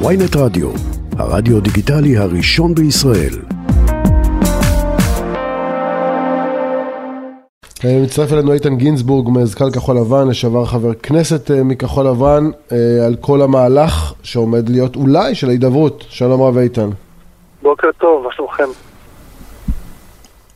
[0.00, 0.70] ויינט רדיו,
[1.18, 3.34] הרדיו דיגיטלי הראשון בישראל.
[7.84, 13.06] אה, מצטרף אלינו איתן גינזבורג, מזכ"ל כחול לבן, לשעבר חבר כנסת אה, מכחול לבן, אה,
[13.06, 16.04] על כל המהלך שעומד להיות אולי של ההידברות.
[16.08, 16.90] שלום רב איתן.
[17.62, 18.68] בוקר טוב, מה שלומכם?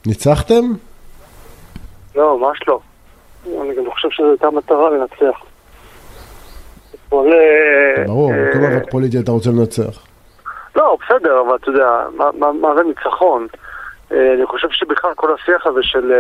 [0.07, 0.65] ניצחתם?
[2.17, 2.81] לא, ממש לא.
[3.47, 5.48] אני גם חושב שזו הייתה מטרה לנצח.
[7.09, 7.35] אתמול...
[8.07, 10.07] ברור, כל מאבק פוליטי אתה רוצה לנצח.
[10.77, 12.03] לא, בסדר, אבל אתה יודע,
[12.61, 13.47] מה זה ניצחון?
[14.11, 16.13] אני חושב שבכלל כל השיח הזה של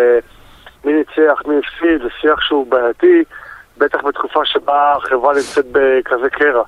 [0.85, 3.25] מי ניצח, מי הפסיד, זה שיח שהוא בעייתי,
[3.79, 6.62] בטח בתקופה שבה החברה נמצאת בכזה קרע.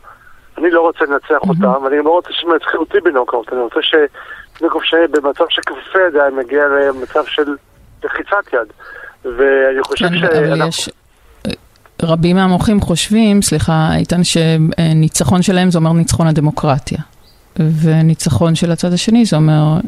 [0.58, 4.84] אני לא רוצה לנצח אותם, ואני לא רוצה שהם ינצחו אותי בנוקאוט, אני רוצה שנוקאוט
[4.84, 7.56] שיהיה במצב של כפופי ידיים מגיע למצב של
[8.04, 8.72] לחיצת יד.
[9.24, 10.99] ואני חושב כן, שאנחנו...
[12.02, 16.98] רבים מהמוחים חושבים, סליחה, איתן, שניצחון שלהם זה אומר ניצחון הדמוקרטיה.
[17.58, 19.80] וניצחון של הצד השני זה אומר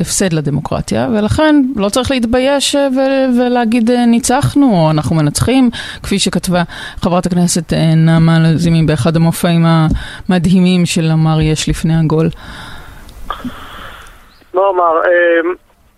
[0.00, 5.70] הפסד לדמוקרטיה, ולכן לא צריך להתבייש ו- ולהגיד ניצחנו, או אנחנו מנצחים,
[6.02, 6.62] כפי שכתבה
[6.96, 9.66] חברת הכנסת נעמה לזימי באחד המופעים
[10.28, 12.28] המדהימים של אמר יש לפני הגול.
[14.54, 14.92] לא אמר,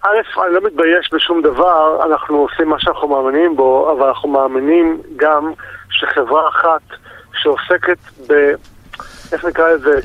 [0.06, 5.02] א', אני לא מתבייש בשום דבר, אנחנו עושים מה שאנחנו מאמינים בו, אבל אנחנו מאמינים
[5.16, 5.52] גם
[5.91, 6.83] שחברה אחת
[7.33, 8.52] שעוסקת ב...
[9.32, 10.00] איך נקרא לזה?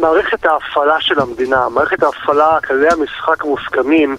[0.00, 4.16] מערכת ההפעלה של המדינה, מערכת ההפעלה, כללי המשחק המוסכמים,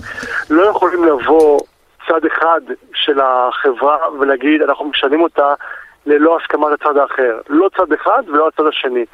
[0.50, 1.59] לא יכולים לבוא
[2.08, 2.62] צד אחד
[2.94, 5.54] של החברה ולהגיד אנחנו משנים אותה
[6.06, 7.40] ללא הסכמת הצד האחר.
[7.50, 9.06] לא צד אחד ולא הצד השני.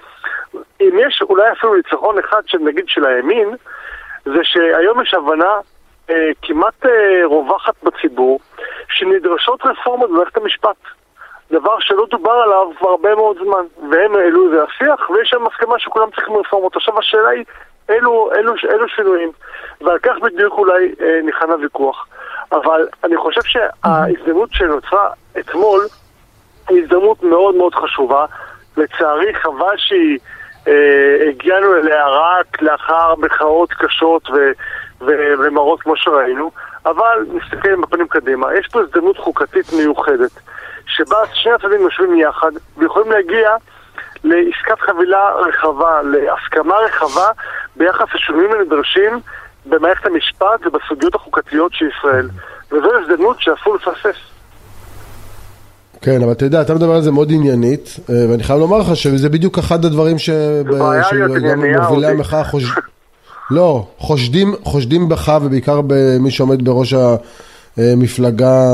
[0.81, 3.55] אם יש אולי אפילו ניצחון אחד של נגיד של הימין,
[4.25, 5.59] זה שהיום יש הבנה
[6.41, 8.39] כמעט אה, רווחת בציבור
[8.89, 10.75] שנדרשות רפורמות במערכת המשפט.
[11.51, 15.47] דבר שלא דובר עליו כבר הרבה מאוד זמן, והם העלו את זה לשיח, ויש שם
[15.47, 16.75] הסכמה שכולם צריכים רפורמות.
[16.75, 17.43] עכשיו השאלה היא,
[17.89, 19.31] אילו, אילו, אילו שינויים,
[19.81, 22.07] ועל כך בדיוק אולי אה, ניחן הוויכוח.
[22.51, 25.09] אבל אני חושב שההזדמנות שנוצרה
[25.39, 25.81] אתמול
[26.69, 28.25] היא הזדמנות מאוד מאוד חשובה.
[28.77, 30.19] לצערי חבל שהיא
[30.67, 34.51] אה, הגענו אליה רק לאחר מחאות קשות ו,
[35.01, 36.51] ומראות כמו שראינו,
[36.85, 38.47] אבל נסתכל בפנים קדימה.
[38.59, 40.31] יש פה הזדמנות חוקתית מיוחדת.
[40.87, 43.49] שבה שני הצדדים יושבים יחד ויכולים להגיע
[44.23, 47.27] לעסקת חבילה רחבה, להסכמה רחבה
[47.75, 49.19] ביחס לשינויים הנדרשים
[49.65, 52.29] במערכת המשפט ובסוגיות החוקתיות של ישראל.
[52.71, 54.15] וזו הזדמנות שאסור לפספס.
[56.01, 59.29] כן, אבל אתה יודע, אתה מדבר על זה מאוד עניינית, ואני חייב לומר לך שזה
[59.29, 62.96] בדיוק אחד הדברים שגם מובילי המחאה חושבים.
[63.51, 66.93] לא, חושדים, חושדים בך ובעיקר במי שעומד בראש
[67.77, 68.71] המפלגה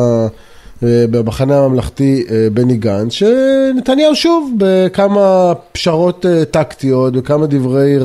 [0.81, 2.23] במחנה הממלכתי
[2.53, 7.97] בני גנץ, שנתניהו שוב בכמה פשרות טקטיות, בכמה דברי,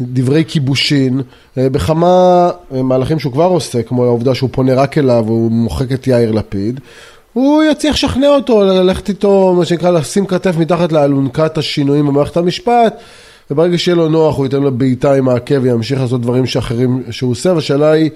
[0.00, 1.20] דברי כיבושין,
[1.56, 6.32] בכמה מהלכים שהוא כבר עושה, כמו העובדה שהוא פונה רק אליו, הוא מוחק את יאיר
[6.32, 6.80] לפיד,
[7.32, 13.00] הוא יצליח לשכנע אותו, ללכת איתו, מה שנקרא, לשים כתף מתחת לאלונקת השינויים במערכת המשפט,
[13.50, 17.30] וברגע שיהיה לו נוח הוא ייתן לו בעיטה עם העקב וימשיך לעשות דברים שאחרים שהוא
[17.30, 18.10] עושה, והשאלה היא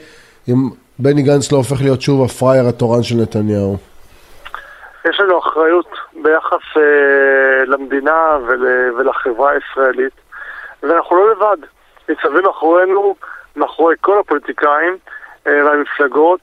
[0.48, 0.54] אם
[0.98, 3.76] בני גנץ לא הופך להיות שוב הפראייר התורן של נתניהו?
[5.09, 5.88] יש לנו אחריות
[6.22, 8.66] ביחס אה, למדינה ול,
[8.98, 10.12] ולחברה הישראלית,
[10.82, 11.66] ואנחנו לא לבד.
[12.09, 13.15] ניצבים מאחורינו,
[13.56, 14.97] מאחורי כל הפוליטיקאים
[15.47, 16.41] אה, והמפלגות,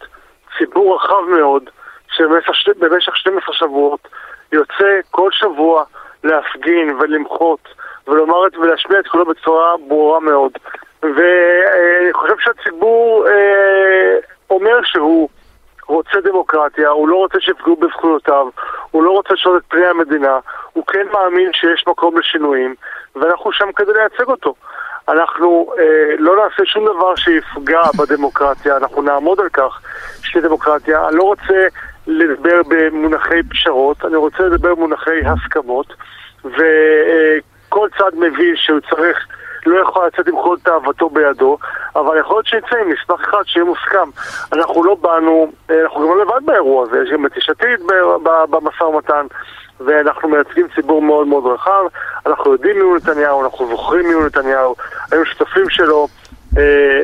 [0.58, 1.64] ציבור רחב מאוד,
[2.12, 4.08] שבמשך 12 שבועות
[4.52, 5.84] יוצא כל שבוע
[6.24, 7.60] להפגין ולמחות
[8.10, 10.52] ולומר את ולהשמיע את כולו בצורה ברורה מאוד.
[11.04, 14.18] ואני חושב שהציבור אה,
[14.50, 15.30] אומר שהוא
[15.88, 18.48] רוצה דמוקרטיה, הוא לא רוצה שיפגעו בזכויותיו,
[18.92, 20.40] הוא לא רוצה לשנות את פני המדינה,
[20.74, 22.76] הוא כן מאמין שיש מקום לשינויים,
[23.16, 24.56] ואנחנו שם כדי לייצג אותו.
[25.08, 29.82] אנחנו אה, לא נעשה שום דבר שיפגע בדמוקרטיה, אנחנו נעמוד על כך
[30.24, 31.08] שתהיה דמוקרטיה.
[31.08, 31.68] אני לא רוצה
[32.08, 35.94] לדבר במונחי פשרות, אני רוצה לדבר במונחי הסכמות,
[36.46, 37.38] וכל אה,
[37.98, 39.28] צד מבין שהוא צריך...
[39.66, 41.58] לא יכול לצאת עם כל תאוותו בידו,
[41.96, 44.10] אבל יכול להיות שנצא עם מסמך אחד שיהיה מוסכם.
[44.54, 45.52] אנחנו לא באנו,
[45.84, 47.80] אנחנו גם לא לבד באירוע הזה, יש גם את יש עתיד
[48.50, 49.26] במשא ומתן,
[49.80, 51.84] ואנחנו מייצגים ציבור מאוד מאוד רחב,
[52.26, 54.76] אנחנו יודעים מי הוא נתניהו, אנחנו זוכרים מי הוא נתניהו,
[55.12, 56.08] היינו שותפים שלו.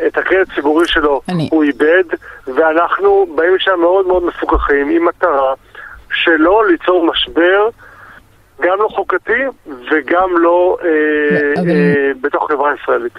[0.07, 1.49] את הקרדיט הציבורי שלו אני...
[1.51, 2.03] הוא איבד,
[2.47, 5.53] ואנחנו באים לשם מאוד מאוד מפוקחים עם מטרה
[6.13, 7.69] שלא ליצור משבר
[8.61, 11.69] גם לא חוקתי וגם לא אה, אבל...
[11.69, 13.13] אה, בתוך חברה ישראלית.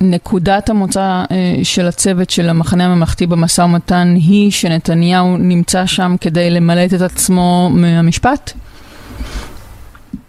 [0.00, 1.24] נקודת המוצא אה,
[1.62, 7.70] של הצוות של המחנה הממלכתי במשא ומתן היא שנתניהו נמצא שם כדי למלט את עצמו
[7.70, 8.52] מהמשפט?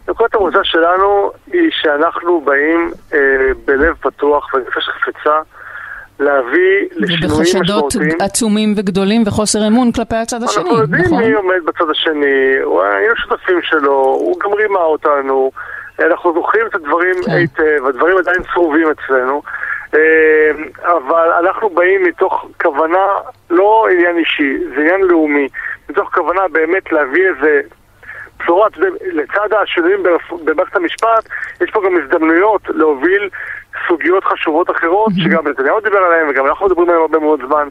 [0.10, 3.20] נקודת המוצא שלנו היא שאנחנו באים אה,
[3.66, 5.40] בלב פתוח ונפש חפצה
[6.24, 7.54] להביא לשינויים משמעותיים.
[7.64, 10.80] ובחשדות עצומים וגדולים וחוסר אמון כלפי הצד השני, נכון?
[10.80, 15.52] אנחנו יודעים מי עומד בצד השני, היינו שותפים שלו, הוא גם רימה אותנו,
[16.00, 17.32] אנחנו זוכרים את הדברים כן.
[17.32, 19.42] היטב, הדברים עדיין צרובים אצלנו.
[19.96, 20.52] אה,
[20.84, 23.08] אבל אנחנו באים מתוך כוונה,
[23.50, 25.48] לא עניין אישי, זה עניין לאומי,
[25.90, 27.62] מתוך כוונה באמת להביא איזה
[28.40, 28.68] בשורה,
[29.02, 30.04] לצד השינויים
[30.46, 31.30] במערכת המשפט,
[31.62, 33.30] יש פה גם הזדמנויות להוביל
[33.94, 37.68] סוגיות חשובות אחרות, שגם נתניהו דיבר עליהן וגם אנחנו מדברים עליהן הרבה מאוד זמן.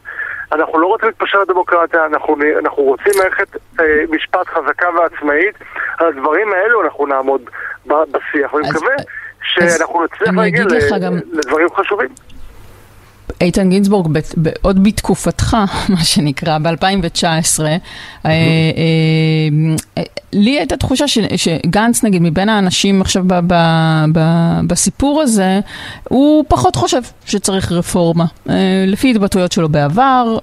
[0.51, 5.55] אנחנו לא רוצים להתפשר לדמוקרטיה, אנחנו, אנחנו רוצים מערכת אה, משפט חזקה ועצמאית.
[5.97, 7.41] על הדברים האלו אנחנו נעמוד
[7.85, 8.95] בשיח, ואני מקווה
[9.43, 10.65] שאנחנו נצליח להגיע
[11.33, 12.09] לדברים חשובים.
[13.41, 14.17] איתן גינזבורג,
[14.61, 15.57] עוד בתקופתך,
[15.93, 17.77] מה שנקרא, ב-2019, אה,
[18.25, 18.29] אה,
[20.43, 21.05] לי הייתה תחושה
[21.35, 23.23] שגנץ, נגיד, מבין האנשים עכשיו
[24.67, 25.59] בסיפור הזה,
[26.09, 28.25] הוא פחות חושב שצריך רפורמה.
[28.49, 28.55] אה,
[28.87, 30.37] לפי התבטאויות שלו בעבר,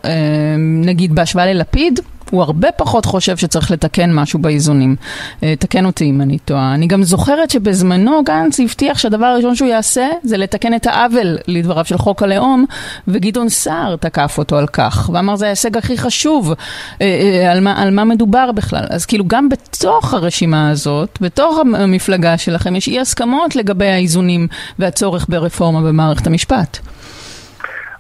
[0.59, 2.01] נגיד בהשוואה ללפיד,
[2.31, 4.97] הוא הרבה פחות חושב שצריך לתקן משהו באיזונים.
[5.43, 6.75] אה, תקן אותי אם אני טועה.
[6.75, 11.85] אני גם זוכרת שבזמנו גנץ הבטיח שהדבר הראשון שהוא יעשה זה לתקן את העוול לדבריו
[11.85, 12.65] של חוק הלאום,
[13.09, 17.83] וגדעון סער תקף אותו על כך, ואמר זה ההישג הכי חשוב, אה, אה, על מה,
[17.83, 18.85] על מה מדובר בכלל.
[18.91, 24.47] אז כאילו גם בתוך הרשימה הזאת, בתוך המפלגה שלכם, יש אי הסכמות לגבי האיזונים
[24.79, 26.79] והצורך ברפורמה במערכת המשפט.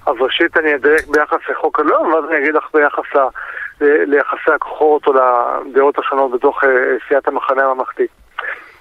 [0.06, 3.30] אז ראשית אני אדייק ביחס לחוק הלאום, ואז אני אגיד לך ביחס.
[3.80, 6.68] ליחסי הכוחות או לדעות השונות בתוך אה,
[7.08, 8.06] סיעת המחנה הממלכתי.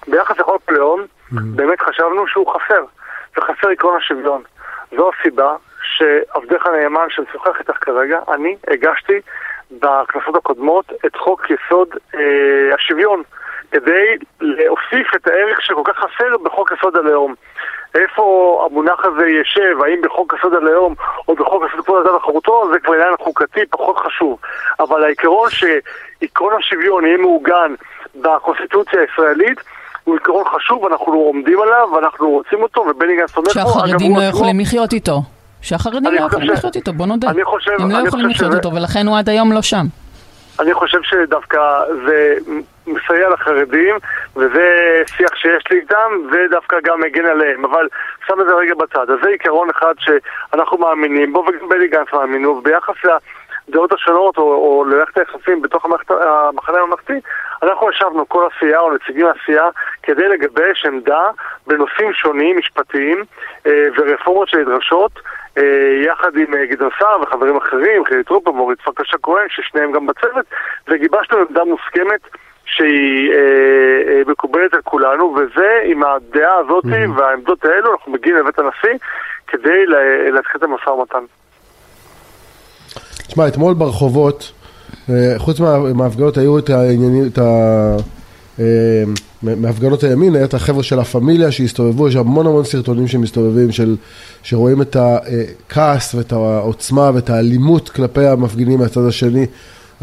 [0.08, 1.34] ביחס לחוק mm-hmm.
[1.56, 2.84] באמת חשבנו שהוא חסר,
[3.36, 4.42] וחסר עקרון השוויון.
[4.96, 9.20] זו הסיבה שעבדך הנאמן שמשוחח איתך כרגע, אני הגשתי
[9.70, 13.22] בכנסות הקודמות את חוק יסוד אה, השוויון,
[13.70, 17.34] כדי להוסיף את הערך שכל כך חסר בחוק יסוד הלאום.
[17.94, 20.94] איפה המונח הזה יישב, האם בחוק יסוד הלאום
[21.28, 24.38] או בחוק יסוד כבוד אדם וחירותו, זה כבר עניין חוקתי פחות חשוב.
[24.80, 27.74] אבל העיקרון שעקרון השוויון יהיה מעוגן
[28.14, 29.60] בקונסטיטוציה הישראלית,
[30.04, 33.52] הוא עיקרון חשוב, אנחנו עומדים עליו, ואנחנו רוצים אותו, ובני גנץ תומך בו.
[33.52, 35.22] שהחרדים לא יכולים לחיות איתו.
[35.62, 37.30] שהחרדים לא יכולים לחיות איתו, בוא נודה.
[37.30, 39.86] אני חושב, הם לא יכולים לחיות איתו, ולכן הוא עד היום לא שם.
[40.60, 41.58] אני חושב שדווקא
[42.06, 42.34] זה
[42.92, 43.94] מסייע לחרדים,
[44.36, 47.64] וזה שיח שיש לי איתם, ודווקא גם מגן עליהם.
[47.64, 47.88] אבל
[48.26, 49.10] שם את זה רגע בצד.
[49.10, 52.94] אז זה עיקרון אחד שאנחנו מאמינים בו, וגם בני גנץ מאמין בו, וביחס
[53.68, 57.20] לדעות השונות, או, או ללכת היחסים בתוך המחנה הממלכתי,
[57.62, 59.68] אנחנו ישבנו כל הסיעה, או נציגים מהסיעה,
[60.02, 61.30] כדי לגבש עמדה
[61.66, 63.24] בנושאים שונים, משפטיים,
[63.66, 65.12] אה, ורפורמות שנדרשות.
[65.58, 70.06] אה, יחד עם אה, גדעון סער וחברים אחרים, חילי טרופר ואורית פרקש הכהן, ששניהם גם
[70.06, 70.46] בצוות,
[70.88, 72.20] וגיבשנו עמדה מוסכמת
[72.76, 73.36] שהיא אה,
[74.12, 77.18] אה, מקובלת על כולנו, וזה, עם הדעה הזאת mm-hmm.
[77.18, 78.98] והעמדות האלו, אנחנו מגיעים לבית הנשיא
[79.46, 79.86] כדי
[80.32, 81.24] להתחיל את המשא ומתן.
[83.28, 84.52] תשמע, אתמול ברחובות,
[85.38, 85.60] חוץ
[85.94, 87.96] מההפגנות היו את העניינים, את ה...
[89.42, 93.96] מהפגנות הימין, היה את החבר'ה של הפמיליה שהסתובבו, יש המון המון סרטונים שמסתובבים, של,
[94.42, 99.46] שרואים את הכעס ואת העוצמה ואת האלימות כלפי המפגינים מהצד השני.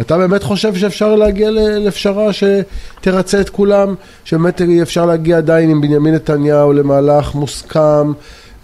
[0.01, 3.95] אתה באמת חושב שאפשר להגיע לפשרה שתרצה את כולם?
[4.25, 8.11] שבאמת אפשר להגיע עדיין עם בנימין נתניהו למהלך מוסכם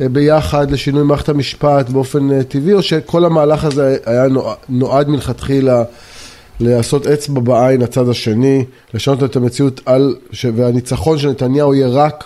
[0.02, 4.24] אה, ביחד לשינוי מערכת המשפט באופן אה, טבעי, או שכל המהלך הזה היה
[4.70, 5.84] נועד מלכתחילה
[6.60, 10.16] לעשות אצבע בעין לצד השני, לשנות את המציאות על.
[10.56, 12.24] והניצחון של נתניהו יהיה רק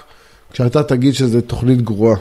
[0.53, 2.17] כשאתה תגיד שזו תוכנית גרועה.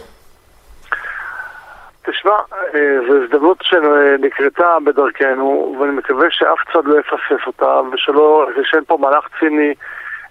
[2.06, 2.36] תשמע,
[2.74, 8.98] אה, זו הזדמנות שנקרתה בדרכנו, ואני מקווה שאף צד לא יפספס אותה, ושלא, ושאין פה
[9.00, 9.74] מהלך ציני,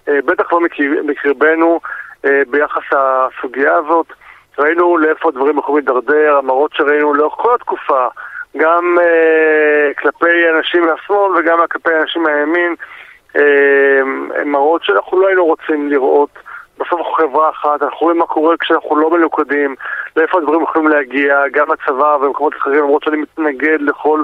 [0.08, 0.60] אה, בטח לא
[1.04, 1.80] מקרבנו,
[2.24, 4.06] אה, ביחס לסוגיה הזאת.
[4.58, 8.06] ראינו לאיפה הדברים יכולים להידרדר, המראות שראינו לאורך כל התקופה,
[8.56, 8.96] גם
[9.98, 12.74] כלפי אנשים מהשמאל וגם כלפי אנשים מהימין,
[14.44, 16.30] מראות שאנחנו לא היינו רוצים לראות.
[16.78, 19.74] בסוף אנחנו חברה אחת, אנחנו רואים מה קורה כשאנחנו לא מלוכדים,
[20.16, 24.22] לאיפה הדברים יכולים להגיע, גם הצבא ומקומות אחרים, למרות שאני מתנגד לכל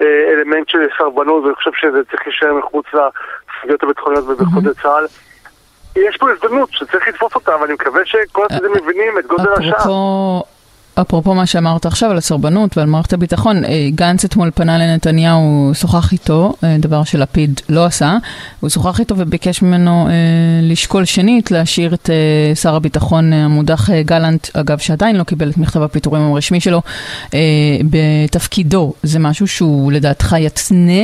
[0.00, 5.06] אה, אלמנט של סרבנות, ואני חושב שזה צריך להישאר מחוץ לסוגיות הביטחוניות ובחוץ צה"ל.
[5.96, 10.51] יש פה הזדמנות שצריך לתפוס אותה, ואני מקווה שכל הצדדים מבינים את גודל השעה.
[10.94, 16.12] אפרופו מה שאמרת עכשיו על הסרבנות ועל מערכת הביטחון, אה, גנץ אתמול פנה לנתניהו, שוחח
[16.12, 18.16] איתו, אה, דבר שלפיד לא עשה,
[18.60, 20.12] הוא שוחח איתו וביקש ממנו אה,
[20.62, 22.10] לשקול שנית להשאיר את
[22.54, 26.82] שר הביטחון המודח גלנט, אגב שעדיין לא קיבל את מכתב הפיטורים הרשמי שלו,
[27.90, 28.92] בתפקידו.
[29.02, 31.02] זה משהו שהוא לדעתך יתנה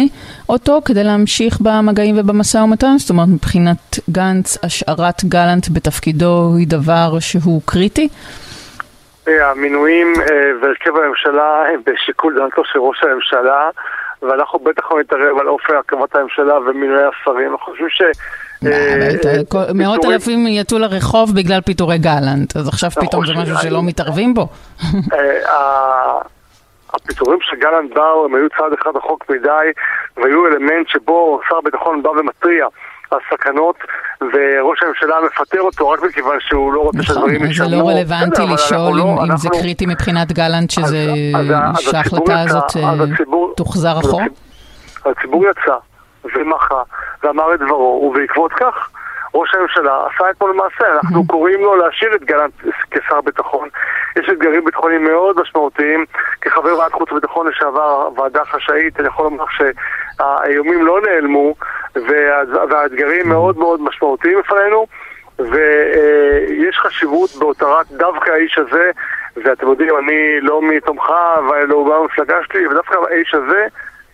[0.48, 2.96] אותו כדי להמשיך במגעים ובמשא ומתן?
[2.98, 8.08] זאת אומרת מבחינת גנץ, השארת גלנט בתפקידו היא דבר שהוא קריטי?
[9.28, 13.70] המינויים אה, והרכב הממשלה הם בשיקול דעתו של ראש הממשלה
[14.22, 17.52] ואנחנו בטח לא נתערב על אופן הקמת הממשלה ומינויי השרים.
[17.52, 18.02] אנחנו חושבים ש...
[18.66, 19.08] אה,
[19.56, 24.34] אה, מאות אלפים יצאו לרחוב בגלל פיטורי גלנט, אז עכשיו פתאום זה משהו שלא מתערבים
[24.34, 24.46] בו.
[26.94, 29.72] הפיטורים של גלנט באו הם היו צעד אחד רחוק מדי
[30.16, 32.66] והיו אלמנט שבו שר הביטחון בא ומתריע
[33.12, 33.76] הסכנות,
[34.20, 37.68] וראש הממשלה מפטר אותו רק מכיוון שהוא לא רוצה שדברים ישלמו.
[37.70, 42.92] נכון, זה לא רלוונטי לשאול לא- אם זה קריטי מבחינת גלנט, שההחלטה הזאת אה,
[43.56, 44.24] תוחזר אחורה?
[45.06, 45.76] הציבור יצא
[46.36, 46.82] ומחה
[47.22, 48.90] ואמר את דברו, ובעקבות כך
[49.34, 52.52] ראש הממשלה עשה אתמול מעשה, אנחנו קוראים לו להשאיר את גלנט
[52.90, 53.68] כשר ביטחון.
[54.18, 56.04] יש אתגרים ביטחוניים מאוד משמעותיים.
[56.40, 61.54] כחבר ועדת חוץ וביטחון לשעבר, ועדה חשאית, אני יכול לומר שהאיומים לא נעלמו,
[62.70, 64.86] והאתגרים מאוד מאוד משמעותיים בפנינו,
[65.38, 68.90] ויש חשיבות בהותרת דווקא האיש הזה,
[69.44, 73.66] ואתם יודעים, אני לא מתומכה ולא במפלגה שלי, ודווקא האיש הזה,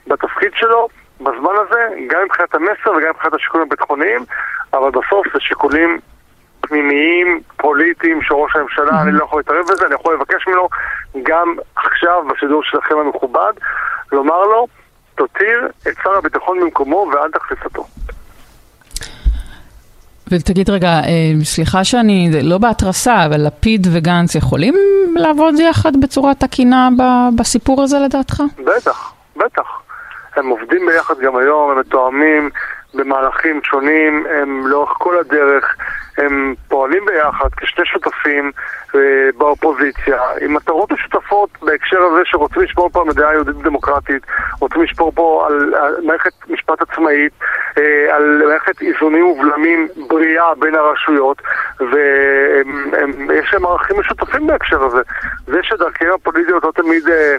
[0.06, 0.88] בתפקיד שלו,
[1.20, 4.20] בזמן הזה, גם מבחינת המסר וגם מבחינת השיקולים הביטחוניים,
[4.72, 5.98] אבל בסוף זה שיקולים
[6.66, 10.68] פנימיים, פוליטיים של ראש הממשלה, אני לא יכול להתערב בזה, אני יכול לבקש ממנו
[11.22, 13.52] גם עכשיו, בשידור שלכם המכובד,
[14.12, 14.66] לומר לו,
[15.14, 17.86] תותיר את שר הביטחון במקומו ואל תכניס אותו.
[20.30, 24.74] ותגיד רגע, אה, סליחה שאני לא בהתרסה, אבל לפיד וגנץ יכולים
[25.16, 26.88] לעבוד יחד בצורה תקינה
[27.38, 28.42] בסיפור הזה לדעתך?
[28.58, 29.84] בטח, בטח.
[30.36, 32.50] הם עובדים ביחד גם היום, הם מתואמים
[32.94, 35.76] במהלכים שונים, הם לאורך כל הדרך,
[36.18, 38.52] הם פועלים ביחד כשני שותפים
[38.94, 39.00] אה,
[39.38, 44.22] באופוזיציה, עם מטרות משותפות בהקשר הזה שרוצים לשמור פה על מדינה יהודית דמוקרטית,
[44.60, 47.32] רוצים לשמור פה על, על מערכת משפט עצמאית,
[47.78, 51.42] אה, על מערכת איזונים ובלמים בריאה בין הרשויות,
[51.80, 55.02] ויש להם ערכים משותפים בהקשר הזה.
[55.46, 57.08] זה שדרכיהם הפוליטיות לא תמיד...
[57.08, 57.36] אה,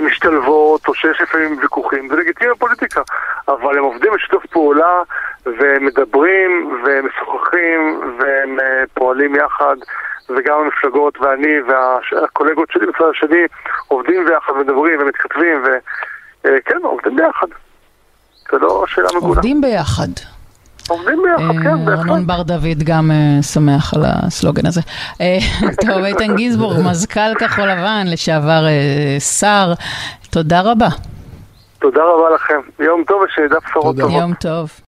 [0.00, 3.02] משתלבות, או שיש לפעמים ויכוחים, זה לגיטימי בפוליטיקה,
[3.48, 5.02] אבל הם עובדים בשיתוף פעולה,
[5.46, 8.62] ומדברים, ומשוחחים, והם uh,
[8.94, 9.76] פועלים יחד,
[10.28, 13.44] וגם המפלגות ואני והקולגות שלי בצד השני
[13.88, 15.62] עובדים ביחד, מדברים ומתכתבים,
[16.44, 17.46] וכן, uh, עובדים ביחד.
[18.52, 19.26] זה לא שאלה מגונה.
[19.26, 20.39] עובדים ביחד.
[20.90, 21.98] עובדים ביחד, כן, בהחלט.
[21.98, 24.80] ארנון בר דוד גם אה, שמח על הסלוגן הזה.
[25.20, 25.38] אה,
[25.86, 29.72] טוב, איתן גינזבורג, מזכ"ל כחול לבן, לשעבר אה, שר,
[30.30, 30.88] תודה רבה.
[31.78, 32.84] תודה רבה לכם.
[32.84, 34.20] יום טוב ושנדע בשורות טובות.
[34.20, 34.80] יום טוב.